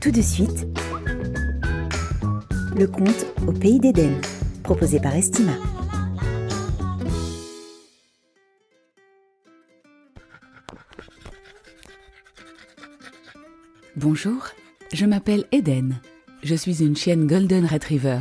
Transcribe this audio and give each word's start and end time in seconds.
Tout 0.00 0.10
de 0.10 0.22
suite, 0.22 0.66
le 2.76 2.86
conte 2.86 3.26
au 3.46 3.52
pays 3.52 3.78
d'Éden, 3.78 4.12
proposé 4.62 4.98
par 5.00 5.14
Estima. 5.14 5.52
Bonjour, 13.96 14.48
je 14.94 15.04
m'appelle 15.04 15.44
Eden. 15.52 16.00
Je 16.42 16.54
suis 16.54 16.82
une 16.82 16.96
chienne 16.96 17.26
Golden 17.26 17.66
Retriever. 17.66 18.20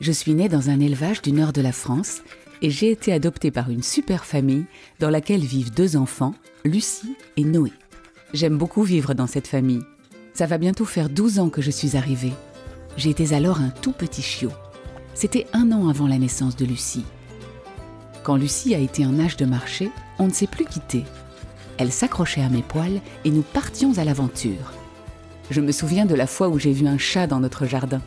Je 0.00 0.12
suis 0.12 0.32
née 0.32 0.48
dans 0.48 0.70
un 0.70 0.80
élevage 0.80 1.20
du 1.20 1.32
nord 1.32 1.52
de 1.52 1.60
la 1.60 1.72
France 1.72 2.22
et 2.62 2.70
j'ai 2.70 2.90
été 2.90 3.12
adoptée 3.12 3.50
par 3.50 3.70
une 3.70 3.82
super 3.82 4.24
famille 4.24 4.64
dans 4.98 5.10
laquelle 5.10 5.44
vivent 5.44 5.74
deux 5.74 5.96
enfants, 5.96 6.34
Lucie 6.64 7.14
et 7.36 7.44
Noé. 7.44 7.72
J'aime 8.32 8.58
beaucoup 8.58 8.82
vivre 8.82 9.14
dans 9.14 9.26
cette 9.26 9.46
famille. 9.46 9.82
Ça 10.34 10.46
va 10.46 10.58
bientôt 10.58 10.84
faire 10.84 11.08
12 11.08 11.38
ans 11.38 11.48
que 11.48 11.62
je 11.62 11.70
suis 11.70 11.96
arrivée. 11.96 12.32
J'étais 12.96 13.32
alors 13.32 13.60
un 13.60 13.70
tout 13.70 13.92
petit 13.92 14.22
chiot. 14.22 14.52
C'était 15.14 15.46
un 15.52 15.70
an 15.72 15.88
avant 15.88 16.08
la 16.08 16.18
naissance 16.18 16.56
de 16.56 16.66
Lucie. 16.66 17.04
Quand 18.24 18.36
Lucie 18.36 18.74
a 18.74 18.78
été 18.78 19.06
en 19.06 19.20
âge 19.20 19.36
de 19.36 19.46
marcher, 19.46 19.90
on 20.18 20.26
ne 20.26 20.32
s'est 20.32 20.48
plus 20.48 20.64
quitté. 20.64 21.04
Elle 21.78 21.92
s'accrochait 21.92 22.42
à 22.42 22.48
mes 22.48 22.62
poils 22.62 23.00
et 23.24 23.30
nous 23.30 23.42
partions 23.42 23.96
à 23.98 24.04
l'aventure. 24.04 24.72
Je 25.50 25.60
me 25.60 25.70
souviens 25.72 26.06
de 26.06 26.14
la 26.14 26.26
fois 26.26 26.48
où 26.48 26.58
j'ai 26.58 26.72
vu 26.72 26.86
un 26.86 26.98
chat 26.98 27.28
dans 27.28 27.40
notre 27.40 27.66
jardin. 27.66 28.02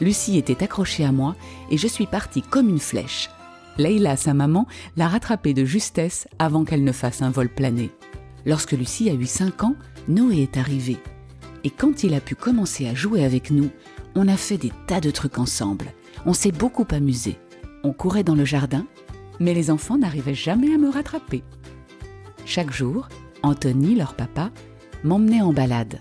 Lucie 0.00 0.36
était 0.36 0.62
accrochée 0.62 1.04
à 1.04 1.12
moi 1.12 1.34
et 1.70 1.78
je 1.78 1.86
suis 1.86 2.06
partie 2.06 2.42
comme 2.42 2.68
une 2.68 2.80
flèche. 2.80 3.30
Leïla, 3.78 4.16
sa 4.16 4.34
maman, 4.34 4.66
l'a 4.96 5.08
rattrapée 5.08 5.54
de 5.54 5.64
justesse 5.64 6.28
avant 6.38 6.64
qu'elle 6.64 6.84
ne 6.84 6.92
fasse 6.92 7.22
un 7.22 7.30
vol 7.30 7.48
plané. 7.48 7.90
Lorsque 8.46 8.72
Lucie 8.72 9.10
a 9.10 9.14
eu 9.14 9.26
5 9.26 9.64
ans, 9.64 9.76
Noé 10.08 10.42
est 10.42 10.56
arrivé. 10.56 10.98
Et 11.64 11.70
quand 11.70 12.04
il 12.04 12.14
a 12.14 12.20
pu 12.20 12.34
commencer 12.34 12.86
à 12.86 12.94
jouer 12.94 13.24
avec 13.24 13.50
nous, 13.50 13.70
on 14.14 14.28
a 14.28 14.36
fait 14.36 14.58
des 14.58 14.72
tas 14.86 15.00
de 15.00 15.10
trucs 15.10 15.38
ensemble. 15.38 15.86
On 16.26 16.34
s'est 16.34 16.52
beaucoup 16.52 16.86
amusé. 16.90 17.38
On 17.82 17.92
courait 17.92 18.24
dans 18.24 18.34
le 18.34 18.44
jardin, 18.44 18.86
mais 19.40 19.54
les 19.54 19.70
enfants 19.70 19.98
n'arrivaient 19.98 20.34
jamais 20.34 20.74
à 20.74 20.78
me 20.78 20.90
rattraper. 20.90 21.42
Chaque 22.44 22.72
jour, 22.72 23.08
Anthony, 23.42 23.94
leur 23.94 24.14
papa, 24.14 24.50
m'emmenait 25.02 25.42
en 25.42 25.52
balade. 25.52 26.00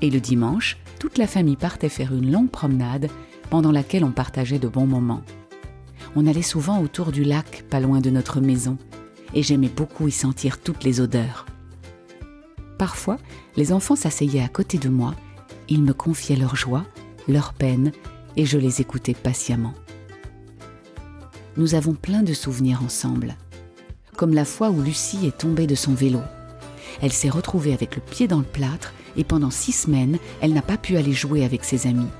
Et 0.00 0.10
le 0.10 0.20
dimanche, 0.20 0.78
toute 0.98 1.18
la 1.18 1.26
famille 1.26 1.56
partait 1.56 1.88
faire 1.88 2.14
une 2.14 2.30
longue 2.30 2.50
promenade 2.50 3.08
pendant 3.50 3.72
laquelle 3.72 4.04
on 4.04 4.12
partageait 4.12 4.58
de 4.58 4.68
bons 4.68 4.86
moments. 4.86 5.22
On 6.14 6.26
allait 6.26 6.42
souvent 6.42 6.80
autour 6.80 7.12
du 7.12 7.24
lac, 7.24 7.64
pas 7.68 7.80
loin 7.80 8.00
de 8.00 8.10
notre 8.10 8.40
maison, 8.40 8.78
et 9.34 9.42
j'aimais 9.42 9.68
beaucoup 9.68 10.08
y 10.08 10.12
sentir 10.12 10.60
toutes 10.60 10.84
les 10.84 11.00
odeurs. 11.00 11.46
Parfois, 12.82 13.18
les 13.56 13.72
enfants 13.72 13.94
s'asseyaient 13.94 14.42
à 14.42 14.48
côté 14.48 14.76
de 14.76 14.88
moi, 14.88 15.14
ils 15.68 15.84
me 15.84 15.92
confiaient 15.92 16.34
leur 16.34 16.56
joie, 16.56 16.84
leur 17.28 17.52
peine, 17.52 17.92
et 18.36 18.44
je 18.44 18.58
les 18.58 18.80
écoutais 18.80 19.14
patiemment. 19.14 19.72
Nous 21.56 21.76
avons 21.76 21.94
plein 21.94 22.24
de 22.24 22.34
souvenirs 22.34 22.82
ensemble, 22.84 23.36
comme 24.16 24.34
la 24.34 24.44
fois 24.44 24.70
où 24.70 24.82
Lucie 24.82 25.28
est 25.28 25.38
tombée 25.38 25.68
de 25.68 25.76
son 25.76 25.94
vélo. 25.94 26.18
Elle 27.00 27.12
s'est 27.12 27.28
retrouvée 27.28 27.72
avec 27.72 27.94
le 27.94 28.02
pied 28.02 28.26
dans 28.26 28.40
le 28.40 28.42
plâtre 28.42 28.92
et 29.16 29.22
pendant 29.22 29.52
six 29.52 29.70
semaines, 29.70 30.18
elle 30.40 30.52
n'a 30.52 30.60
pas 30.60 30.76
pu 30.76 30.96
aller 30.96 31.12
jouer 31.12 31.44
avec 31.44 31.62
ses 31.62 31.86
amis. 31.86 32.10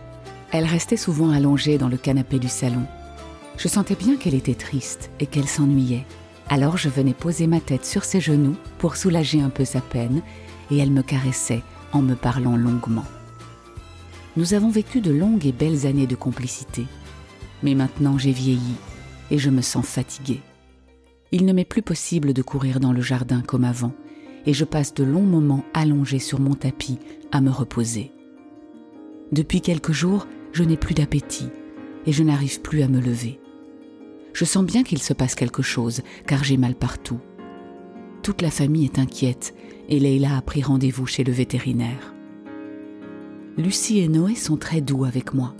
Elle 0.53 0.67
restait 0.67 0.97
souvent 0.97 1.31
allongée 1.31 1.77
dans 1.77 1.89
le 1.89 1.97
canapé 1.97 2.39
du 2.39 2.49
salon. 2.49 2.87
Je 3.59 3.67
sentais 3.67 3.97
bien 3.97 4.15
qu'elle 4.15 4.35
était 4.35 4.55
triste 4.55 5.11
et 5.19 5.27
qu'elle 5.27 5.49
s'ennuyait. 5.49 6.07
Alors 6.49 6.77
je 6.77 6.89
venais 6.89 7.15
poser 7.15 7.49
ma 7.49 7.59
tête 7.59 7.85
sur 7.85 8.05
ses 8.05 8.21
genoux 8.21 8.55
pour 8.79 8.95
soulager 8.95 9.41
un 9.41 9.51
peu 9.51 9.65
sa 9.65 9.81
peine 9.81 10.23
et 10.73 10.79
elle 10.79 10.91
me 10.91 11.03
caressait 11.03 11.63
en 11.93 12.01
me 12.01 12.15
parlant 12.15 12.57
longuement. 12.57 13.05
Nous 14.37 14.55
avons 14.55 14.71
vécu 14.71 15.03
de 15.03 15.13
longues 15.13 15.45
et 15.45 15.53
belles 15.53 15.87
années 15.87 16.07
de 16.07 16.15
complicité. 16.15 16.87
Mais 17.63 17.75
maintenant 17.75 18.17
j'ai 18.17 18.33
vieilli 18.33 18.75
et 19.31 19.37
je 19.37 19.51
me 19.51 19.61
sens 19.61 19.87
fatiguée. 19.87 20.41
Il 21.31 21.45
ne 21.45 21.53
m'est 21.53 21.67
plus 21.67 21.83
possible 21.83 22.33
de 22.33 22.43
courir 22.43 22.81
dans 22.81 22.93
le 22.93 23.03
jardin 23.03 23.43
comme 23.43 23.65
avant 23.65 23.93
et 24.47 24.55
je 24.55 24.65
passe 24.65 24.95
de 24.95 25.05
longs 25.05 25.23
moments 25.23 25.65
allongés 25.75 26.19
sur 26.19 26.41
mon 26.41 26.55
tapis 26.55 26.99
à 27.31 27.43
me 27.43 27.51
reposer. 27.51 28.11
Depuis 29.31 29.61
quelques 29.61 29.93
jours, 29.93 30.27
je 30.53 30.65
n'ai 30.65 30.79
plus 30.79 30.95
d'appétit 30.95 31.51
et 32.07 32.13
je 32.13 32.23
n'arrive 32.23 32.63
plus 32.63 32.83
à 32.83 32.89
me 32.89 33.01
lever. 33.01 33.39
Je 34.33 34.47
sens 34.47 34.65
bien 34.65 34.83
qu'il 34.83 35.03
se 35.03 35.13
passe 35.13 35.35
quelque 35.35 35.63
chose 35.63 36.01
car 36.27 36.43
j'ai 36.43 36.57
mal 36.57 36.75
partout. 36.75 37.21
Toute 38.23 38.41
la 38.41 38.51
famille 38.51 38.85
est 38.85 39.01
inquiète 39.01 39.55
et 39.89 39.99
Leila 39.99 40.37
a 40.37 40.43
pris 40.43 40.63
rendez-vous 40.63 41.07
chez 41.07 41.25
le 41.25 41.33
vétérinaire. 41.33 42.15
Lucie 43.59 43.99
et 43.99 44.09
Noé 44.09 44.37
sont 44.37 44.57
très 44.57 44.81
doux 44.81 45.05
avec 45.05 45.35
moi. 45.35 45.55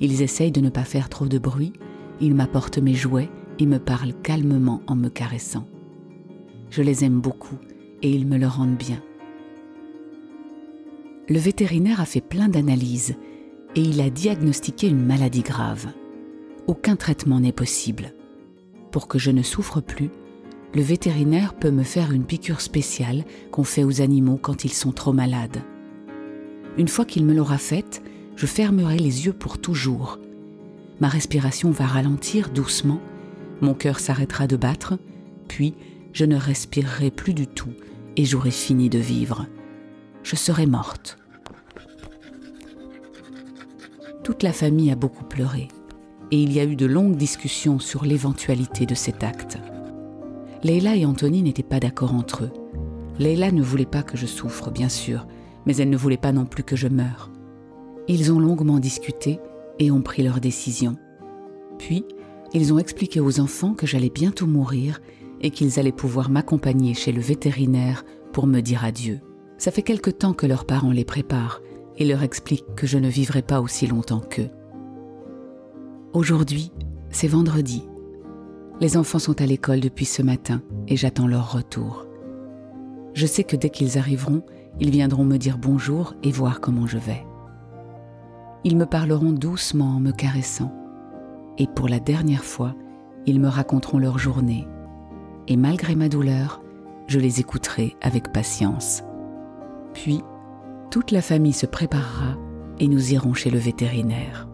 Ils 0.00 0.20
essayent 0.20 0.50
de 0.50 0.60
ne 0.60 0.70
pas 0.70 0.82
faire 0.82 1.08
trop 1.08 1.26
de 1.26 1.38
bruit, 1.38 1.72
ils 2.20 2.34
m'apportent 2.34 2.78
mes 2.78 2.94
jouets 2.94 3.30
et 3.60 3.66
me 3.66 3.78
parlent 3.78 4.14
calmement 4.22 4.82
en 4.88 4.96
me 4.96 5.08
caressant. 5.08 5.68
Je 6.70 6.82
les 6.82 7.04
aime 7.04 7.20
beaucoup 7.20 7.58
et 8.02 8.10
ils 8.10 8.26
me 8.26 8.38
le 8.38 8.48
rendent 8.48 8.76
bien. 8.76 9.00
Le 11.28 11.38
vétérinaire 11.38 12.00
a 12.00 12.06
fait 12.06 12.20
plein 12.20 12.48
d'analyses 12.48 13.14
et 13.76 13.80
il 13.80 14.00
a 14.00 14.10
diagnostiqué 14.10 14.88
une 14.88 15.06
maladie 15.06 15.42
grave. 15.42 15.86
Aucun 16.66 16.96
traitement 16.96 17.38
n'est 17.38 17.52
possible. 17.52 18.14
Pour 18.90 19.06
que 19.06 19.18
je 19.18 19.30
ne 19.30 19.42
souffre 19.42 19.80
plus, 19.80 20.10
le 20.74 20.82
vétérinaire 20.82 21.54
peut 21.54 21.70
me 21.70 21.84
faire 21.84 22.12
une 22.12 22.24
piqûre 22.24 22.60
spéciale 22.60 23.24
qu'on 23.52 23.64
fait 23.64 23.84
aux 23.84 24.00
animaux 24.00 24.38
quand 24.40 24.64
ils 24.64 24.72
sont 24.72 24.92
trop 24.92 25.12
malades. 25.12 25.62
Une 26.76 26.88
fois 26.88 27.04
qu'il 27.04 27.24
me 27.24 27.34
l'aura 27.34 27.58
faite, 27.58 28.02
je 28.36 28.46
fermerai 28.46 28.96
les 28.96 29.26
yeux 29.26 29.32
pour 29.32 29.58
toujours. 29.58 30.18
Ma 31.00 31.08
respiration 31.08 31.70
va 31.70 31.86
ralentir 31.86 32.50
doucement, 32.50 33.00
mon 33.60 33.74
cœur 33.74 34.00
s'arrêtera 34.00 34.48
de 34.48 34.56
battre, 34.56 34.98
puis 35.46 35.74
je 36.12 36.24
ne 36.24 36.36
respirerai 36.36 37.10
plus 37.10 37.34
du 37.34 37.46
tout 37.46 37.72
et 38.16 38.24
j'aurai 38.24 38.50
fini 38.50 38.90
de 38.90 38.98
vivre. 38.98 39.46
Je 40.24 40.34
serai 40.34 40.66
morte. 40.66 41.18
Toute 44.24 44.42
la 44.42 44.52
famille 44.52 44.90
a 44.90 44.96
beaucoup 44.96 45.24
pleuré 45.24 45.68
et 46.32 46.42
il 46.42 46.52
y 46.52 46.58
a 46.58 46.64
eu 46.64 46.74
de 46.74 46.86
longues 46.86 47.16
discussions 47.16 47.78
sur 47.78 48.04
l'éventualité 48.04 48.86
de 48.86 48.94
cet 48.94 49.22
acte. 49.22 49.58
Leila 50.64 50.96
et 50.96 51.04
Anthony 51.04 51.42
n'étaient 51.42 51.62
pas 51.62 51.78
d'accord 51.78 52.14
entre 52.14 52.44
eux. 52.44 52.50
Leila 53.18 53.52
ne 53.52 53.62
voulait 53.62 53.84
pas 53.84 54.02
que 54.02 54.16
je 54.16 54.24
souffre, 54.24 54.70
bien 54.70 54.88
sûr, 54.88 55.26
mais 55.66 55.76
elle 55.76 55.90
ne 55.90 55.96
voulait 55.96 56.16
pas 56.16 56.32
non 56.32 56.46
plus 56.46 56.64
que 56.64 56.74
je 56.74 56.88
meure. 56.88 57.30
Ils 58.08 58.32
ont 58.32 58.40
longuement 58.40 58.78
discuté 58.78 59.40
et 59.78 59.90
ont 59.90 60.00
pris 60.00 60.22
leur 60.22 60.40
décision. 60.40 60.96
Puis, 61.78 62.06
ils 62.54 62.72
ont 62.72 62.78
expliqué 62.78 63.20
aux 63.20 63.40
enfants 63.40 63.74
que 63.74 63.86
j'allais 63.86 64.08
bientôt 64.08 64.46
mourir 64.46 65.02
et 65.42 65.50
qu'ils 65.50 65.78
allaient 65.78 65.92
pouvoir 65.92 66.30
m'accompagner 66.30 66.94
chez 66.94 67.12
le 67.12 67.20
vétérinaire 67.20 68.02
pour 68.32 68.46
me 68.46 68.60
dire 68.60 68.86
adieu. 68.86 69.20
Ça 69.58 69.70
fait 69.70 69.82
quelque 69.82 70.10
temps 70.10 70.32
que 70.32 70.46
leurs 70.46 70.64
parents 70.64 70.92
les 70.92 71.04
préparent 71.04 71.60
et 71.98 72.06
leur 72.06 72.22
expliquent 72.22 72.74
que 72.74 72.86
je 72.86 72.96
ne 72.96 73.08
vivrai 73.08 73.42
pas 73.42 73.60
aussi 73.60 73.86
longtemps 73.86 74.20
qu'eux. 74.20 74.50
Aujourd'hui, 76.14 76.72
c'est 77.10 77.28
vendredi. 77.28 77.82
Les 78.80 78.96
enfants 78.96 79.18
sont 79.18 79.40
à 79.40 79.46
l'école 79.46 79.80
depuis 79.80 80.04
ce 80.04 80.22
matin 80.22 80.62
et 80.88 80.96
j'attends 80.96 81.28
leur 81.28 81.52
retour. 81.52 82.06
Je 83.14 83.26
sais 83.26 83.44
que 83.44 83.56
dès 83.56 83.70
qu'ils 83.70 83.98
arriveront, 83.98 84.42
ils 84.80 84.90
viendront 84.90 85.24
me 85.24 85.36
dire 85.36 85.58
bonjour 85.58 86.14
et 86.22 86.32
voir 86.32 86.60
comment 86.60 86.86
je 86.86 86.98
vais. 86.98 87.24
Ils 88.64 88.76
me 88.76 88.86
parleront 88.86 89.32
doucement 89.32 89.96
en 89.96 90.00
me 90.00 90.10
caressant. 90.10 90.72
Et 91.58 91.68
pour 91.68 91.88
la 91.88 92.00
dernière 92.00 92.44
fois, 92.44 92.74
ils 93.26 93.40
me 93.40 93.48
raconteront 93.48 93.98
leur 93.98 94.18
journée 94.18 94.66
et 95.48 95.56
malgré 95.56 95.94
ma 95.94 96.08
douleur, 96.08 96.62
je 97.06 97.18
les 97.18 97.40
écouterai 97.40 97.96
avec 98.00 98.32
patience. 98.32 99.02
Puis, 99.92 100.22
toute 100.90 101.10
la 101.10 101.22
famille 101.22 101.52
se 101.52 101.66
préparera 101.66 102.36
et 102.80 102.88
nous 102.88 103.12
irons 103.12 103.34
chez 103.34 103.50
le 103.50 103.58
vétérinaire. 103.58 104.48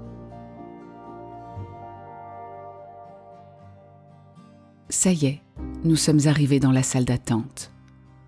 Ça 4.90 5.12
y 5.12 5.26
est, 5.26 5.40
nous 5.84 5.94
sommes 5.94 6.26
arrivés 6.26 6.58
dans 6.58 6.72
la 6.72 6.82
salle 6.82 7.04
d'attente 7.04 7.70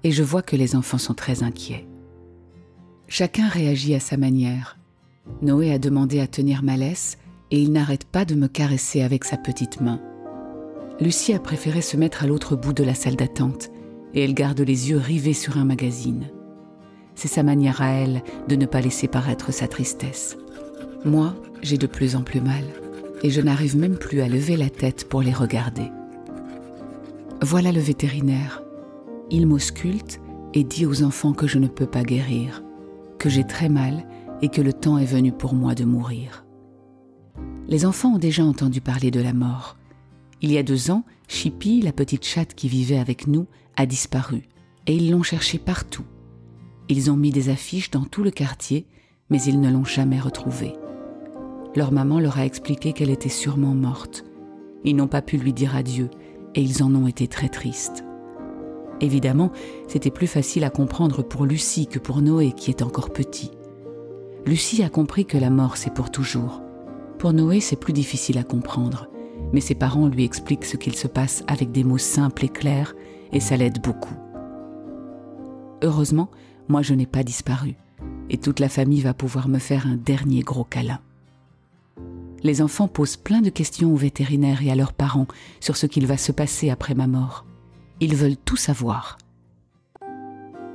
et 0.04 0.12
je 0.12 0.22
vois 0.22 0.42
que 0.42 0.54
les 0.54 0.76
enfants 0.76 0.96
sont 0.96 1.12
très 1.12 1.42
inquiets. 1.42 1.88
Chacun 3.08 3.48
réagit 3.48 3.96
à 3.96 4.00
sa 4.00 4.16
manière. 4.16 4.78
Noé 5.42 5.72
a 5.72 5.80
demandé 5.80 6.20
à 6.20 6.28
tenir 6.28 6.62
ma 6.62 6.76
laisse 6.76 7.18
et 7.50 7.60
il 7.60 7.72
n'arrête 7.72 8.04
pas 8.04 8.24
de 8.24 8.36
me 8.36 8.46
caresser 8.46 9.02
avec 9.02 9.24
sa 9.24 9.36
petite 9.36 9.80
main. 9.80 10.00
Lucie 11.00 11.34
a 11.34 11.40
préféré 11.40 11.82
se 11.82 11.96
mettre 11.96 12.22
à 12.22 12.28
l'autre 12.28 12.54
bout 12.54 12.72
de 12.72 12.84
la 12.84 12.94
salle 12.94 13.16
d'attente 13.16 13.70
et 14.14 14.22
elle 14.22 14.34
garde 14.34 14.60
les 14.60 14.90
yeux 14.90 14.98
rivés 14.98 15.32
sur 15.32 15.58
un 15.58 15.64
magazine. 15.64 16.30
C'est 17.16 17.26
sa 17.26 17.42
manière 17.42 17.82
à 17.82 17.88
elle 17.88 18.22
de 18.48 18.54
ne 18.54 18.66
pas 18.66 18.80
laisser 18.80 19.08
paraître 19.08 19.52
sa 19.52 19.66
tristesse. 19.66 20.38
Moi, 21.04 21.34
j'ai 21.60 21.76
de 21.76 21.88
plus 21.88 22.14
en 22.14 22.22
plus 22.22 22.40
mal 22.40 22.64
et 23.24 23.30
je 23.30 23.40
n'arrive 23.40 23.76
même 23.76 23.96
plus 23.96 24.20
à 24.20 24.28
lever 24.28 24.56
la 24.56 24.70
tête 24.70 25.08
pour 25.08 25.22
les 25.22 25.32
regarder. 25.32 25.90
Voilà 27.42 27.72
le 27.72 27.80
vétérinaire. 27.80 28.62
Il 29.28 29.48
m'ausculte 29.48 30.20
et 30.54 30.62
dis 30.62 30.86
aux 30.86 31.02
enfants 31.02 31.32
que 31.32 31.48
je 31.48 31.58
ne 31.58 31.66
peux 31.66 31.88
pas 31.88 32.04
guérir, 32.04 32.62
que 33.18 33.28
j'ai 33.28 33.42
très 33.42 33.68
mal 33.68 34.06
et 34.42 34.48
que 34.48 34.60
le 34.60 34.72
temps 34.72 34.96
est 34.96 35.06
venu 35.06 35.32
pour 35.32 35.54
moi 35.54 35.74
de 35.74 35.84
mourir. 35.84 36.46
Les 37.66 37.84
enfants 37.84 38.14
ont 38.14 38.18
déjà 38.18 38.44
entendu 38.44 38.80
parler 38.80 39.10
de 39.10 39.20
la 39.20 39.32
mort. 39.32 39.76
Il 40.40 40.52
y 40.52 40.58
a 40.58 40.62
deux 40.62 40.92
ans, 40.92 41.04
Chippy, 41.26 41.80
la 41.80 41.92
petite 41.92 42.24
chatte 42.24 42.54
qui 42.54 42.68
vivait 42.68 42.98
avec 42.98 43.26
nous, 43.26 43.48
a 43.76 43.86
disparu, 43.86 44.42
et 44.86 44.94
ils 44.94 45.10
l'ont 45.10 45.24
cherchée 45.24 45.58
partout. 45.58 46.04
Ils 46.88 47.10
ont 47.10 47.16
mis 47.16 47.30
des 47.30 47.48
affiches 47.48 47.90
dans 47.90 48.04
tout 48.04 48.22
le 48.22 48.30
quartier, 48.30 48.86
mais 49.30 49.42
ils 49.42 49.60
ne 49.60 49.70
l'ont 49.70 49.84
jamais 49.84 50.20
retrouvée. 50.20 50.74
Leur 51.74 51.90
maman 51.90 52.20
leur 52.20 52.38
a 52.38 52.46
expliqué 52.46 52.92
qu'elle 52.92 53.10
était 53.10 53.28
sûrement 53.28 53.74
morte. 53.74 54.24
Ils 54.84 54.94
n'ont 54.94 55.08
pas 55.08 55.22
pu 55.22 55.38
lui 55.38 55.52
dire 55.52 55.74
adieu, 55.74 56.08
et 56.54 56.62
ils 56.62 56.82
en 56.82 56.94
ont 56.94 57.06
été 57.06 57.28
très 57.28 57.48
tristes. 57.48 58.04
Évidemment, 59.00 59.50
c'était 59.88 60.10
plus 60.10 60.26
facile 60.26 60.64
à 60.64 60.70
comprendre 60.70 61.22
pour 61.22 61.44
Lucie 61.44 61.86
que 61.86 61.98
pour 61.98 62.22
Noé 62.22 62.52
qui 62.52 62.70
est 62.70 62.82
encore 62.82 63.10
petit. 63.10 63.50
Lucie 64.46 64.82
a 64.82 64.88
compris 64.88 65.24
que 65.24 65.38
la 65.38 65.50
mort 65.50 65.76
c'est 65.76 65.92
pour 65.92 66.10
toujours. 66.10 66.62
Pour 67.18 67.32
Noé 67.32 67.60
c'est 67.60 67.76
plus 67.76 67.92
difficile 67.92 68.38
à 68.38 68.44
comprendre, 68.44 69.08
mais 69.52 69.60
ses 69.60 69.74
parents 69.74 70.08
lui 70.08 70.24
expliquent 70.24 70.64
ce 70.64 70.76
qu'il 70.76 70.94
se 70.94 71.08
passe 71.08 71.42
avec 71.46 71.72
des 71.72 71.84
mots 71.84 71.98
simples 71.98 72.44
et 72.44 72.48
clairs 72.48 72.94
et 73.32 73.40
ça 73.40 73.56
l'aide 73.56 73.82
beaucoup. 73.82 74.14
Heureusement, 75.82 76.30
moi 76.68 76.82
je 76.82 76.94
n'ai 76.94 77.06
pas 77.06 77.24
disparu 77.24 77.74
et 78.30 78.38
toute 78.38 78.60
la 78.60 78.68
famille 78.68 79.00
va 79.00 79.14
pouvoir 79.14 79.48
me 79.48 79.58
faire 79.58 79.86
un 79.86 79.96
dernier 79.96 80.40
gros 80.40 80.64
câlin. 80.64 81.00
Les 82.44 82.60
enfants 82.60 82.88
posent 82.88 83.16
plein 83.16 83.40
de 83.40 83.50
questions 83.50 83.92
aux 83.92 83.96
vétérinaires 83.96 84.62
et 84.62 84.70
à 84.70 84.74
leurs 84.74 84.92
parents 84.92 85.28
sur 85.60 85.76
ce 85.76 85.86
qu'il 85.86 86.06
va 86.06 86.16
se 86.16 86.32
passer 86.32 86.70
après 86.70 86.94
ma 86.94 87.06
mort. 87.06 87.44
Ils 88.00 88.16
veulent 88.16 88.36
tout 88.36 88.56
savoir. 88.56 89.18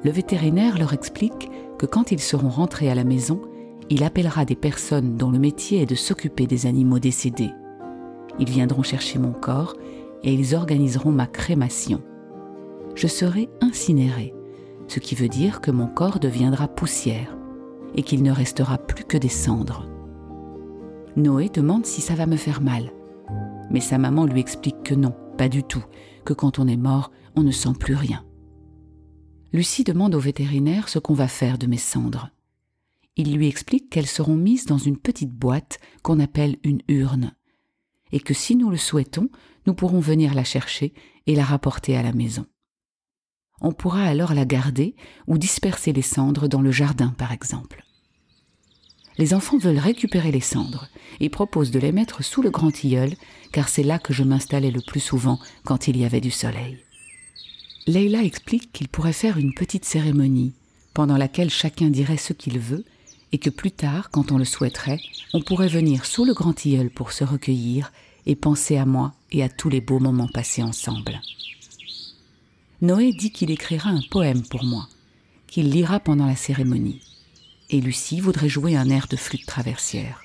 Le 0.04 0.12
vétérinaire 0.12 0.78
leur 0.78 0.94
explique 0.94 1.50
que 1.78 1.86
quand 1.86 2.12
ils 2.12 2.22
seront 2.22 2.50
rentrés 2.50 2.90
à 2.90 2.96
la 2.96 3.04
maison, 3.04 3.42
il 3.90 4.04
appellera 4.04 4.46
des 4.46 4.56
personnes 4.56 5.18
dont 5.18 5.31
le 5.31 5.40
métier 5.40 5.81
est 5.81 5.86
de 5.86 5.96
s'occuper 5.96 6.48
des 6.48 6.66
animaux 6.66 7.00
décédés. 7.00 7.52
Ils 8.40 8.50
viendront 8.50 8.84
chercher 8.84 9.20
mon 9.20 9.34
corps 9.34 9.75
et 10.24 10.34
ils 10.34 10.56
organiseront 10.56 11.12
ma 11.12 11.28
crémation. 11.28 12.02
Je 12.96 13.08
serai 13.08 13.50
incinérée, 13.62 14.34
ce 14.88 15.00
qui 15.00 15.16
veut 15.16 15.28
dire 15.28 15.60
que 15.60 15.72
mon 15.72 15.88
corps 15.88 16.20
deviendra 16.20 16.68
poussière 16.68 17.36
et 17.96 18.04
qu'il 18.04 18.24
ne 18.24 18.31
restera 18.31 18.78
plus 18.78 19.04
que 19.04 19.18
des 19.18 19.30
cendres. 19.30 19.86
Noé 21.18 21.50
demande 21.50 21.88
si 21.88 22.00
ça 22.00 22.14
va 22.14 22.28
me 22.28 22.36
faire 22.36 22.62
mal, 22.62 22.94
mais 23.72 23.80
sa 23.80 23.98
maman 23.98 24.25
lui 24.25 24.40
explique 24.40 24.84
que 24.84 24.94
non, 24.94 25.16
pas 25.36 25.50
du 25.50 25.64
tout, 25.64 25.84
que 26.24 26.34
quand 26.34 26.60
on 26.60 26.68
est 26.68 26.78
mort, 26.78 27.12
on 27.36 27.42
ne 27.42 27.50
sent 27.50 27.74
plus 27.80 27.96
rien. 27.96 28.24
Lucie 29.52 29.84
demande 29.84 30.14
au 30.14 30.19
vétérinaire 30.19 30.90
ce 30.90 31.00
qu'on 31.00 31.16
va 31.16 31.28
faire 31.28 31.58
de 31.58 31.66
mes 31.66 31.80
cendres. 31.80 32.30
Il 33.16 33.36
lui 33.36 33.48
explique 33.48 33.90
qu'elles 33.90 34.06
seront 34.06 34.36
mises 34.36 34.68
dans 34.68 34.78
une 34.78 35.00
petite 35.00 35.34
boîte 35.34 35.80
qu'on 36.04 36.19
appelle 36.19 36.58
une 36.64 36.84
urne, 36.88 37.34
et 38.12 38.20
que 38.20 38.36
si 38.36 38.56
nous 38.56 38.70
le 38.70 38.78
souhaitons, 38.78 39.30
nous 39.66 39.74
pourrons 39.74 40.00
venir 40.00 40.36
la 40.36 40.44
chercher 40.44 40.94
et 41.25 41.34
la 41.34 41.44
rapporter 41.44 41.98
à 41.98 42.04
la 42.04 42.13
maison. 42.13 42.46
On 43.60 43.72
pourra 43.72 44.04
alors 44.04 44.36
la 44.36 44.46
garder 44.46 44.96
ou 45.25 45.40
disperser 45.40 45.94
les 45.94 46.04
cendres 46.04 46.48
dans 46.48 46.62
le 46.62 46.70
jardin, 46.70 47.16
par 47.18 47.31
exemple. 47.31 47.87
Les 49.18 49.34
enfants 49.34 49.58
veulent 49.58 49.80
récupérer 49.80 50.31
les 50.31 50.42
cendres 50.42 50.88
et 51.19 51.30
proposent 51.30 51.72
de 51.72 51.80
les 51.80 51.92
mettre 51.92 52.24
sous 52.24 52.42
le 52.42 52.52
grand 52.52 52.72
tilleul, 52.72 53.14
car 53.52 53.69
c'est 53.69 53.84
là 53.84 53.98
que 54.00 54.14
je 54.14 54.24
m'installais 54.24 54.72
le 54.72 54.81
plus 54.81 55.00
souvent 55.00 55.40
quand 55.64 55.88
il 55.88 55.98
y 55.98 56.06
avait 56.06 56.22
du 56.22 56.31
soleil. 56.31 56.78
Leila 57.88 58.24
explique 58.24 58.72
qu'il 58.72 58.90
pourrait 58.90 59.14
faire 59.14 59.38
une 59.38 59.54
petite 59.54 59.86
cérémonie, 59.86 60.54
pendant 60.94 61.18
laquelle 61.18 61.50
chacun 61.50 61.90
dirait 61.90 62.18
ce 62.18 62.34
qu'il 62.34 62.60
veut, 62.60 62.86
et 63.31 63.40
que 63.40 63.50
plus 63.50 63.72
tard, 63.72 64.10
quand 64.12 64.31
on 64.31 64.38
le 64.38 64.46
souhaiterait, 64.46 65.00
on 65.34 65.42
pourrait 65.42 65.68
venir 65.68 66.06
sous 66.06 66.25
le 66.25 66.34
grand 66.34 66.54
tilleul 66.54 66.90
pour 66.90 67.12
se 67.12 67.24
recueillir 67.24 67.92
et 68.25 68.36
penser 68.36 68.78
à 68.78 68.86
moi 68.86 69.13
et 69.31 69.44
à 69.44 69.50
tous 69.50 69.70
les 69.70 69.81
beaux 69.81 70.00
moments 70.00 70.28
passés 70.28 70.63
ensemble. 70.63 71.22
Noé 72.81 73.12
dit 73.12 73.31
qu'il 73.31 73.52
écrira 73.52 73.90
un 73.90 74.02
poème 74.12 74.44
pour 74.44 74.63
moi, 74.63 74.88
qu'il 75.48 75.70
lira 75.72 76.00
pendant 76.00 76.25
la 76.25 76.36
cérémonie, 76.36 77.02
et 77.69 77.81
Lucie 77.81 78.19
voudrait 78.19 78.50
jouer 78.50 78.75
un 78.75 78.90
air 78.90 79.08
de 79.08 79.18
flûte 79.18 79.46
traversière. 79.46 80.24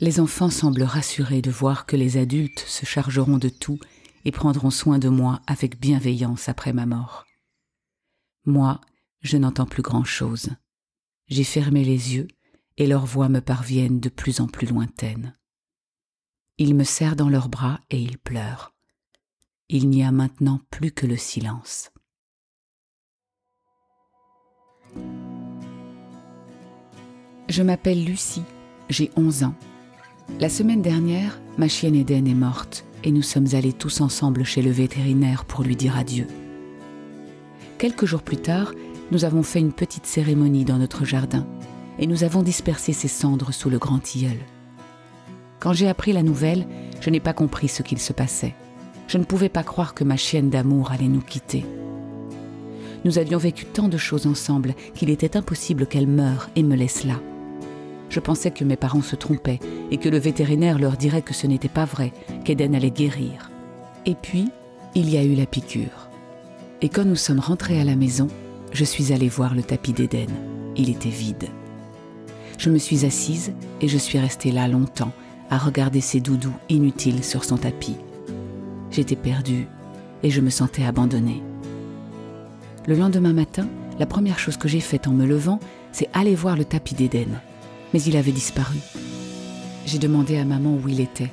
Les 0.00 0.18
enfants 0.18 0.50
semblent 0.50 0.82
rassurés 0.82 1.42
de 1.42 1.50
voir 1.50 1.86
que 1.86 1.96
les 1.96 2.16
adultes 2.16 2.64
se 2.66 2.86
chargeront 2.86 3.38
de 3.38 3.48
tout 3.48 3.78
et 4.24 4.32
prendront 4.32 4.70
soin 4.70 4.98
de 4.98 5.08
moi 5.08 5.40
avec 5.46 5.78
bienveillance 5.78 6.48
après 6.48 6.72
ma 6.72 6.86
mort. 6.86 7.26
Moi, 8.46 8.80
je 9.20 9.36
n'entends 9.36 9.66
plus 9.66 9.82
grand-chose. 9.82 10.50
J'ai 11.28 11.44
fermé 11.44 11.84
les 11.84 12.14
yeux 12.14 12.28
et 12.78 12.86
leurs 12.86 13.06
voix 13.06 13.28
me 13.28 13.40
parviennent 13.40 14.00
de 14.00 14.08
plus 14.08 14.40
en 14.40 14.46
plus 14.46 14.66
lointaines. 14.66 15.36
Ils 16.56 16.74
me 16.74 16.84
serrent 16.84 17.16
dans 17.16 17.28
leurs 17.28 17.48
bras 17.48 17.80
et 17.90 18.00
ils 18.00 18.18
pleurent. 18.18 18.72
Il 19.68 19.88
n'y 19.88 20.02
a 20.02 20.12
maintenant 20.12 20.60
plus 20.70 20.92
que 20.92 21.06
le 21.06 21.16
silence. 21.16 21.90
Je 27.50 27.62
m'appelle 27.62 28.04
Lucie, 28.04 28.44
j'ai 28.88 29.10
11 29.16 29.42
ans 29.42 29.54
la 30.38 30.48
semaine 30.48 30.80
dernière, 30.80 31.40
ma 31.58 31.68
chienne 31.68 31.96
Eden 31.96 32.26
est 32.26 32.34
morte 32.34 32.84
et 33.04 33.10
nous 33.10 33.20
sommes 33.22 33.48
allés 33.52 33.72
tous 33.72 34.00
ensemble 34.00 34.44
chez 34.44 34.62
le 34.62 34.70
vétérinaire 34.70 35.44
pour 35.44 35.64
lui 35.64 35.76
dire 35.76 35.98
adieu. 35.98 36.26
Quelques 37.76 38.06
jours 38.06 38.22
plus 38.22 38.36
tard, 38.36 38.72
nous 39.10 39.24
avons 39.24 39.42
fait 39.42 39.58
une 39.58 39.72
petite 39.72 40.06
cérémonie 40.06 40.64
dans 40.64 40.78
notre 40.78 41.04
jardin 41.04 41.46
et 41.98 42.06
nous 42.06 42.24
avons 42.24 42.42
dispersé 42.42 42.92
ses 42.92 43.08
cendres 43.08 43.52
sous 43.52 43.68
le 43.68 43.78
grand 43.78 43.98
tilleul. 43.98 44.38
Quand 45.58 45.72
j'ai 45.72 45.88
appris 45.88 46.12
la 46.12 46.22
nouvelle, 46.22 46.66
je 47.00 47.10
n'ai 47.10 47.20
pas 47.20 47.34
compris 47.34 47.68
ce 47.68 47.82
qu'il 47.82 47.98
se 47.98 48.12
passait. 48.12 48.54
Je 49.08 49.18
ne 49.18 49.24
pouvais 49.24 49.50
pas 49.50 49.64
croire 49.64 49.92
que 49.92 50.04
ma 50.04 50.16
chienne 50.16 50.48
d'amour 50.48 50.92
allait 50.92 51.08
nous 51.08 51.20
quitter. 51.20 51.66
Nous 53.04 53.18
avions 53.18 53.38
vécu 53.38 53.66
tant 53.66 53.88
de 53.88 53.98
choses 53.98 54.26
ensemble 54.26 54.74
qu'il 54.94 55.10
était 55.10 55.36
impossible 55.36 55.86
qu'elle 55.86 56.06
meure 56.06 56.48
et 56.56 56.62
me 56.62 56.76
laisse 56.76 57.04
là. 57.04 57.20
Je 58.10 58.18
pensais 58.18 58.50
que 58.50 58.64
mes 58.64 58.76
parents 58.76 59.02
se 59.02 59.14
trompaient 59.14 59.60
et 59.92 59.96
que 59.96 60.08
le 60.08 60.18
vétérinaire 60.18 60.78
leur 60.78 60.96
dirait 60.96 61.22
que 61.22 61.32
ce 61.32 61.46
n'était 61.46 61.68
pas 61.68 61.84
vrai, 61.84 62.12
qu'Eden 62.44 62.74
allait 62.74 62.90
guérir. 62.90 63.50
Et 64.04 64.16
puis, 64.16 64.50
il 64.96 65.08
y 65.08 65.16
a 65.16 65.22
eu 65.22 65.34
la 65.34 65.46
piqûre. 65.46 66.08
Et 66.82 66.88
quand 66.88 67.04
nous 67.04 67.16
sommes 67.16 67.38
rentrés 67.38 67.80
à 67.80 67.84
la 67.84 67.94
maison, 67.94 68.26
je 68.72 68.84
suis 68.84 69.12
allée 69.12 69.28
voir 69.28 69.54
le 69.54 69.62
tapis 69.62 69.92
d'Eden. 69.92 70.30
Il 70.76 70.90
était 70.90 71.08
vide. 71.08 71.48
Je 72.58 72.68
me 72.68 72.78
suis 72.78 73.06
assise 73.06 73.52
et 73.80 73.86
je 73.86 73.96
suis 73.96 74.18
restée 74.18 74.50
là 74.50 74.66
longtemps 74.66 75.12
à 75.48 75.58
regarder 75.58 76.00
ses 76.00 76.20
doudous 76.20 76.54
inutiles 76.68 77.22
sur 77.22 77.44
son 77.44 77.58
tapis. 77.58 77.96
J'étais 78.90 79.16
perdue 79.16 79.68
et 80.24 80.30
je 80.30 80.40
me 80.40 80.50
sentais 80.50 80.84
abandonnée. 80.84 81.42
Le 82.88 82.96
lendemain 82.96 83.32
matin, 83.32 83.68
la 84.00 84.06
première 84.06 84.38
chose 84.38 84.56
que 84.56 84.68
j'ai 84.68 84.80
faite 84.80 85.06
en 85.06 85.12
me 85.12 85.26
levant, 85.26 85.60
c'est 85.92 86.08
aller 86.12 86.34
voir 86.34 86.56
le 86.56 86.64
tapis 86.64 86.94
d'Eden 86.94 87.40
mais 87.92 88.02
il 88.02 88.16
avait 88.16 88.32
disparu. 88.32 88.78
J'ai 89.86 89.98
demandé 89.98 90.38
à 90.38 90.44
maman 90.44 90.74
où 90.74 90.88
il 90.88 91.00
était, 91.00 91.32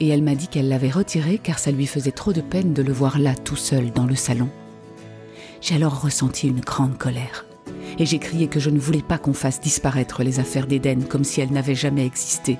et 0.00 0.08
elle 0.08 0.22
m'a 0.22 0.34
dit 0.34 0.48
qu'elle 0.48 0.68
l'avait 0.68 0.90
retiré 0.90 1.38
car 1.38 1.58
ça 1.58 1.70
lui 1.70 1.86
faisait 1.86 2.12
trop 2.12 2.32
de 2.32 2.40
peine 2.40 2.72
de 2.72 2.82
le 2.82 2.92
voir 2.92 3.18
là 3.18 3.34
tout 3.34 3.56
seul 3.56 3.90
dans 3.92 4.06
le 4.06 4.14
salon. 4.14 4.48
J'ai 5.60 5.76
alors 5.76 6.02
ressenti 6.02 6.48
une 6.48 6.60
grande 6.60 6.98
colère, 6.98 7.46
et 7.98 8.06
j'ai 8.06 8.18
crié 8.18 8.48
que 8.48 8.60
je 8.60 8.70
ne 8.70 8.78
voulais 8.78 9.02
pas 9.02 9.18
qu'on 9.18 9.32
fasse 9.32 9.60
disparaître 9.60 10.22
les 10.22 10.38
affaires 10.38 10.66
d'Éden 10.66 11.04
comme 11.08 11.24
si 11.24 11.40
elles 11.40 11.52
n'avaient 11.52 11.74
jamais 11.74 12.04
existé, 12.04 12.58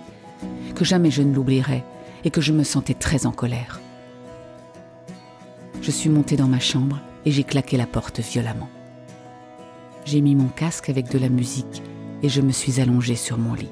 que 0.74 0.84
jamais 0.84 1.10
je 1.10 1.22
ne 1.22 1.34
l'oublierais, 1.34 1.84
et 2.24 2.30
que 2.30 2.40
je 2.40 2.52
me 2.52 2.64
sentais 2.64 2.94
très 2.94 3.26
en 3.26 3.32
colère. 3.32 3.80
Je 5.82 5.90
suis 5.90 6.08
montée 6.08 6.36
dans 6.36 6.48
ma 6.48 6.58
chambre 6.58 6.98
et 7.24 7.30
j'ai 7.30 7.44
claqué 7.44 7.76
la 7.76 7.86
porte 7.86 8.20
violemment. 8.20 8.68
J'ai 10.04 10.20
mis 10.20 10.34
mon 10.34 10.48
casque 10.48 10.88
avec 10.88 11.10
de 11.10 11.18
la 11.18 11.28
musique 11.28 11.82
et 12.22 12.28
je 12.28 12.40
me 12.40 12.52
suis 12.52 12.80
allongée 12.80 13.16
sur 13.16 13.38
mon 13.38 13.54
lit. 13.54 13.70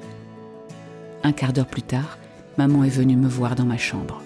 Un 1.23 1.31
quart 1.31 1.53
d'heure 1.53 1.67
plus 1.67 1.81
tard, 1.81 2.17
maman 2.57 2.83
est 2.83 2.89
venue 2.89 3.15
me 3.15 3.27
voir 3.27 3.55
dans 3.55 3.65
ma 3.65 3.77
chambre. 3.77 4.21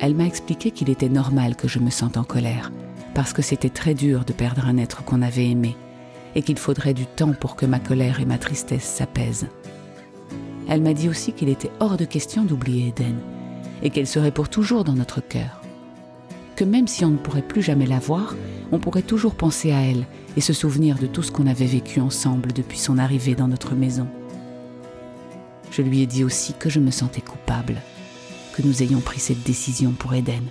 Elle 0.00 0.14
m'a 0.14 0.26
expliqué 0.26 0.70
qu'il 0.70 0.90
était 0.90 1.08
normal 1.08 1.54
que 1.54 1.68
je 1.68 1.78
me 1.78 1.90
sente 1.90 2.16
en 2.16 2.24
colère, 2.24 2.72
parce 3.14 3.32
que 3.32 3.42
c'était 3.42 3.70
très 3.70 3.94
dur 3.94 4.24
de 4.24 4.32
perdre 4.32 4.66
un 4.66 4.78
être 4.78 5.04
qu'on 5.04 5.22
avait 5.22 5.48
aimé, 5.48 5.76
et 6.34 6.42
qu'il 6.42 6.58
faudrait 6.58 6.94
du 6.94 7.06
temps 7.06 7.34
pour 7.34 7.56
que 7.56 7.66
ma 7.66 7.78
colère 7.78 8.20
et 8.20 8.24
ma 8.24 8.38
tristesse 8.38 8.84
s'apaisent. 8.84 9.48
Elle 10.68 10.82
m'a 10.82 10.94
dit 10.94 11.08
aussi 11.08 11.32
qu'il 11.32 11.48
était 11.48 11.70
hors 11.80 11.96
de 11.96 12.04
question 12.04 12.44
d'oublier 12.44 12.88
Eden, 12.88 13.18
et 13.82 13.90
qu'elle 13.90 14.06
serait 14.06 14.30
pour 14.30 14.48
toujours 14.48 14.84
dans 14.84 14.94
notre 14.94 15.20
cœur. 15.20 15.60
Que 16.56 16.64
même 16.64 16.88
si 16.88 17.04
on 17.04 17.10
ne 17.10 17.16
pourrait 17.16 17.42
plus 17.42 17.62
jamais 17.62 17.86
la 17.86 17.98
voir, 17.98 18.34
on 18.72 18.78
pourrait 18.78 19.02
toujours 19.02 19.34
penser 19.34 19.70
à 19.70 19.82
elle 19.82 20.06
et 20.36 20.40
se 20.40 20.54
souvenir 20.54 20.98
de 20.98 21.06
tout 21.06 21.22
ce 21.22 21.30
qu'on 21.30 21.46
avait 21.46 21.66
vécu 21.66 22.00
ensemble 22.00 22.52
depuis 22.52 22.78
son 22.78 22.96
arrivée 22.98 23.34
dans 23.34 23.46
notre 23.46 23.74
maison. 23.74 24.08
Je 25.70 25.82
lui 25.82 26.00
ai 26.00 26.06
dit 26.06 26.24
aussi 26.24 26.54
que 26.54 26.70
je 26.70 26.80
me 26.80 26.90
sentais 26.90 27.20
coupable, 27.20 27.76
que 28.54 28.62
nous 28.62 28.82
ayons 28.82 29.00
pris 29.00 29.20
cette 29.20 29.42
décision 29.42 29.92
pour 29.92 30.14
Eden, 30.14 30.44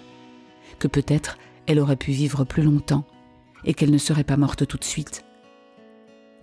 que 0.79 0.87
peut-être 0.87 1.37
elle 1.65 1.79
aurait 1.79 1.95
pu 1.95 2.11
vivre 2.11 2.43
plus 2.43 2.63
longtemps 2.63 3.05
et 3.65 3.73
qu'elle 3.73 3.91
ne 3.91 3.97
serait 3.97 4.23
pas 4.23 4.37
morte 4.37 4.67
tout 4.67 4.77
de 4.77 4.83
suite. 4.83 5.25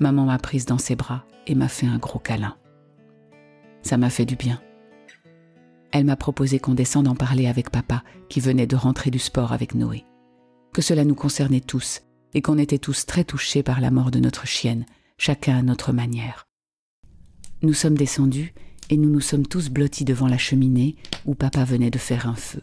Maman 0.00 0.24
m'a 0.24 0.38
prise 0.38 0.66
dans 0.66 0.78
ses 0.78 0.96
bras 0.96 1.24
et 1.46 1.54
m'a 1.54 1.68
fait 1.68 1.86
un 1.86 1.98
gros 1.98 2.18
câlin. 2.18 2.56
Ça 3.82 3.96
m'a 3.96 4.10
fait 4.10 4.26
du 4.26 4.36
bien. 4.36 4.60
Elle 5.92 6.04
m'a 6.04 6.16
proposé 6.16 6.58
qu'on 6.58 6.74
descende 6.74 7.08
en 7.08 7.14
parler 7.14 7.46
avec 7.46 7.70
papa, 7.70 8.02
qui 8.28 8.40
venait 8.40 8.66
de 8.66 8.76
rentrer 8.76 9.10
du 9.10 9.18
sport 9.18 9.52
avec 9.52 9.74
Noé. 9.74 10.04
Que 10.72 10.82
cela 10.82 11.04
nous 11.04 11.14
concernait 11.14 11.60
tous, 11.60 12.02
et 12.34 12.42
qu'on 12.42 12.58
était 12.58 12.78
tous 12.78 13.06
très 13.06 13.24
touchés 13.24 13.62
par 13.62 13.80
la 13.80 13.90
mort 13.90 14.10
de 14.10 14.20
notre 14.20 14.46
chienne, 14.46 14.86
chacun 15.16 15.58
à 15.58 15.62
notre 15.62 15.92
manière. 15.92 16.46
Nous 17.62 17.74
sommes 17.74 17.96
descendus 17.96 18.54
et 18.90 18.96
nous 18.96 19.10
nous 19.10 19.20
sommes 19.20 19.46
tous 19.46 19.68
blottis 19.68 20.04
devant 20.04 20.28
la 20.28 20.38
cheminée 20.38 20.96
où 21.26 21.34
papa 21.34 21.64
venait 21.64 21.90
de 21.90 21.98
faire 21.98 22.28
un 22.28 22.36
feu. 22.36 22.62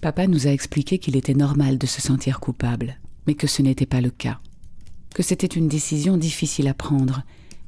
Papa 0.00 0.26
nous 0.26 0.46
a 0.46 0.50
expliqué 0.50 0.98
qu'il 0.98 1.16
était 1.16 1.34
normal 1.34 1.78
de 1.78 1.86
se 1.86 2.00
sentir 2.00 2.40
coupable, 2.40 2.98
mais 3.26 3.34
que 3.34 3.46
ce 3.46 3.62
n'était 3.62 3.86
pas 3.86 4.00
le 4.00 4.10
cas, 4.10 4.40
que 5.14 5.22
c'était 5.22 5.46
une 5.46 5.68
décision 5.68 6.16
difficile 6.16 6.68
à 6.68 6.74
prendre, 6.74 7.22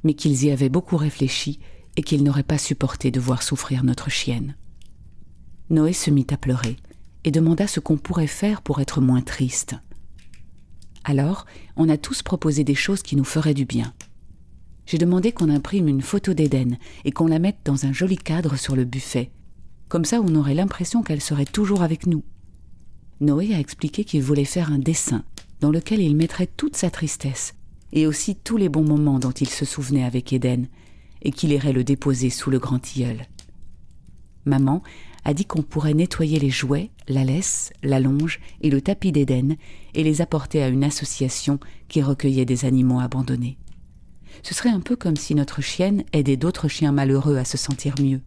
mais 0.05 0.15
qu'ils 0.15 0.45
y 0.45 0.50
avaient 0.50 0.69
beaucoup 0.69 0.97
réfléchi 0.97 1.61
et 1.97 2.03
qu'ils 2.03 2.23
n'auraient 2.23 2.43
pas 2.43 2.59
supporté 2.59 3.11
de 3.11 3.21
voir 3.21 3.43
souffrir 3.43 3.85
notre 3.85 4.11
chienne. 4.11 4.55
Noé 5.71 5.93
se 5.93 6.11
mit 6.11 6.26
à 6.31 6.37
pleurer 6.37 6.76
et 7.26 7.30
demanda 7.33 7.66
ce 7.66 7.80
qu'on 7.80 7.99
pourrait 7.99 8.28
faire 8.28 8.62
pour 8.62 8.80
être 8.80 9.02
moins 9.02 9.21
triste. 9.21 9.75
Alors, 11.04 11.45
on 11.76 11.88
a 11.88 11.99
tous 11.99 12.23
proposé 12.23 12.64
des 12.64 12.75
choses 12.75 13.02
qui 13.02 13.16
nous 13.16 13.25
feraient 13.25 13.52
du 13.52 13.66
bien. 13.66 13.92
J'ai 14.87 14.97
demandé 14.97 15.33
qu'on 15.33 15.50
imprime 15.50 15.88
une 15.88 16.02
photo 16.02 16.35
d'Éden 16.35 16.78
et 17.04 17.11
qu'on 17.11 17.26
la 17.26 17.40
mette 17.40 17.59
dans 17.64 17.85
un 17.85 17.92
joli 17.92 18.16
cadre 18.16 18.56
sur 18.56 18.76
le 18.76 18.85
buffet. 18.85 19.33
Comme 19.88 20.04
ça, 20.04 20.21
on 20.21 20.35
aurait 20.37 20.54
l'impression 20.54 21.02
qu'elle 21.02 21.21
serait 21.21 21.45
toujours 21.45 21.83
avec 21.83 22.06
nous. 22.06 22.23
Noé 23.21 23.54
a 23.54 23.59
expliqué 23.59 24.04
qu'il 24.04 24.23
voulait 24.23 24.45
faire 24.45 24.71
un 24.71 24.78
dessin 24.78 25.25
dans 25.61 25.73
lequel 25.73 26.00
il 26.00 26.14
mettrait 26.14 26.49
toute 26.56 26.76
sa 26.76 26.90
tristesse 26.90 27.54
et 27.92 28.06
aussi 28.06 28.37
tous 28.37 28.56
les 28.56 28.68
bons 28.68 28.85
moments 28.85 29.18
dont 29.18 29.33
il 29.33 29.49
se 29.49 29.64
souvenait 29.64 30.04
avec 30.04 30.33
Éden 30.33 30.66
et 31.23 31.33
qu'il 31.33 31.50
irait 31.50 31.73
le 31.73 31.83
déposer 31.83 32.30
sous 32.30 32.50
le 32.50 32.61
grand 32.61 32.78
tilleul. 32.78 33.26
Maman 34.45 34.83
a 35.26 35.35
dit 35.35 35.45
qu'on 35.45 35.62
pourrait 35.62 35.92
nettoyer 35.92 36.38
les 36.38 36.50
jouets, 36.50 36.90
la 37.09 37.25
laisse, 37.25 37.73
la 37.83 37.99
longe 37.99 38.38
et 38.61 38.71
le 38.71 38.80
tapis 38.80 39.11
d'Éden 39.11 39.56
et 39.92 40.04
les 40.04 40.21
apporter 40.21 40.62
à 40.62 40.68
une 40.68 40.85
association 40.85 41.59
qui 41.88 42.00
recueillait 42.00 42.45
des 42.45 42.64
animaux 42.64 43.00
abandonnés. 43.00 43.59
Ce 44.45 44.54
serait 44.54 44.71
un 44.71 44.78
peu 44.78 44.95
comme 44.95 45.16
si 45.16 45.35
notre 45.35 45.62
chienne 45.62 46.04
aidait 46.12 46.37
d'autres 46.37 46.68
chiens 46.68 46.92
malheureux 46.92 47.38
à 47.38 47.45
se 47.45 47.56
sentir 47.56 47.97
mieux. 48.00 48.21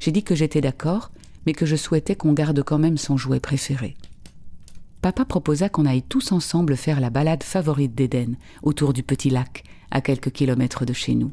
J'ai 0.00 0.10
dit 0.10 0.22
que 0.22 0.34
j'étais 0.34 0.62
d'accord, 0.62 1.10
mais 1.44 1.52
que 1.52 1.66
je 1.66 1.76
souhaitais 1.76 2.16
qu'on 2.16 2.32
garde 2.32 2.62
quand 2.62 2.78
même 2.78 2.96
son 2.96 3.18
jouet 3.18 3.40
préféré. 3.40 3.94
Papa 5.02 5.26
proposa 5.26 5.68
qu'on 5.68 5.84
aille 5.84 6.02
tous 6.02 6.32
ensemble 6.32 6.78
faire 6.78 6.98
la 6.98 7.10
balade 7.10 7.42
favorite 7.42 7.94
d'Éden, 7.94 8.36
autour 8.62 8.94
du 8.94 9.02
petit 9.02 9.28
lac, 9.28 9.64
à 9.90 10.00
quelques 10.00 10.32
kilomètres 10.32 10.86
de 10.86 10.94
chez 10.94 11.14
nous. 11.14 11.30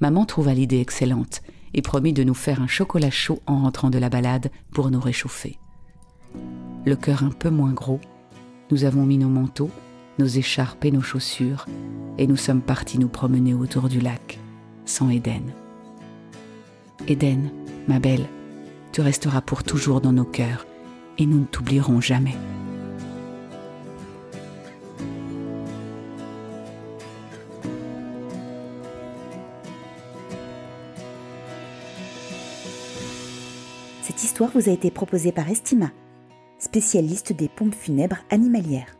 Maman 0.00 0.26
trouva 0.26 0.52
l'idée 0.52 0.80
excellente 0.80 1.40
et 1.74 1.82
promit 1.82 2.12
de 2.12 2.24
nous 2.24 2.34
faire 2.34 2.60
un 2.60 2.66
chocolat 2.66 3.10
chaud 3.10 3.40
en 3.46 3.62
rentrant 3.62 3.90
de 3.90 3.98
la 3.98 4.08
balade 4.08 4.50
pour 4.72 4.90
nous 4.90 5.00
réchauffer. 5.00 5.58
Le 6.84 6.96
cœur 6.96 7.24
un 7.24 7.30
peu 7.30 7.50
moins 7.50 7.72
gros, 7.72 8.00
nous 8.70 8.84
avons 8.84 9.04
mis 9.04 9.18
nos 9.18 9.28
manteaux, 9.28 9.70
nos 10.18 10.26
écharpes 10.26 10.84
et 10.84 10.90
nos 10.90 11.02
chaussures, 11.02 11.66
et 12.18 12.26
nous 12.26 12.36
sommes 12.36 12.62
partis 12.62 12.98
nous 12.98 13.08
promener 13.08 13.54
autour 13.54 13.88
du 13.88 14.00
lac, 14.00 14.38
sans 14.84 15.10
Éden. 15.10 15.42
Éden, 17.08 17.50
ma 17.88 17.98
belle, 17.98 18.26
tu 18.92 19.00
resteras 19.00 19.40
pour 19.40 19.62
toujours 19.62 20.00
dans 20.00 20.12
nos 20.12 20.24
cœurs, 20.24 20.66
et 21.18 21.26
nous 21.26 21.40
ne 21.40 21.44
t'oublierons 21.44 22.00
jamais. 22.00 22.36
Cette 34.10 34.24
histoire 34.24 34.50
vous 34.52 34.68
a 34.68 34.72
été 34.72 34.90
proposée 34.90 35.30
par 35.30 35.48
Estima, 35.48 35.92
spécialiste 36.58 37.32
des 37.32 37.48
pompes 37.48 37.76
funèbres 37.76 38.16
animalières. 38.28 38.96